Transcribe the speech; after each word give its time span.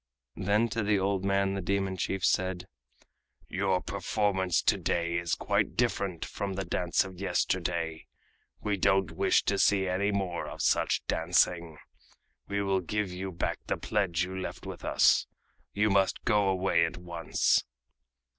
Then 0.37 0.67
to 0.69 0.81
the 0.81 0.97
old 0.97 1.23
man 1.23 1.53
the 1.53 1.61
demon 1.61 1.95
chief 1.95 2.25
said: 2.25 2.65
"Your 3.47 3.83
performance 3.83 4.63
to 4.63 4.75
day 4.79 5.19
is 5.19 5.35
quite 5.35 5.77
different 5.77 6.25
from 6.25 6.53
the 6.53 6.65
dance 6.65 7.05
of 7.05 7.19
yesterday. 7.21 8.07
We 8.59 8.77
don't 8.77 9.11
wish 9.11 9.43
to 9.43 9.59
see 9.59 9.87
any 9.87 10.11
more 10.11 10.47
of 10.47 10.63
such 10.63 11.05
dancing. 11.05 11.77
We 12.47 12.63
will 12.63 12.81
give 12.81 13.11
you 13.11 13.31
back 13.31 13.59
the 13.67 13.77
pledge 13.77 14.23
you 14.23 14.35
left 14.35 14.65
with 14.65 14.83
us. 14.83 15.27
You 15.71 15.91
must 15.91 16.23
go 16.25 16.47
away 16.49 16.83
at 16.87 16.97
once." 16.97 17.63